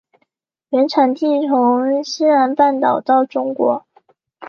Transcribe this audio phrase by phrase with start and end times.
[0.69, 3.85] 原产地从中南半岛到中国。